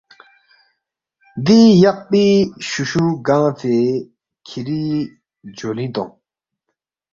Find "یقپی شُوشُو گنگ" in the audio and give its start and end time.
1.83-3.51